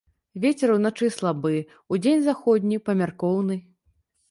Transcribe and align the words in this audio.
Вецер 0.45 0.71
уначы 0.75 1.09
слабы, 1.17 1.53
удзень 1.97 2.25
заходні 2.29 2.83
памяркоўны. 2.91 3.63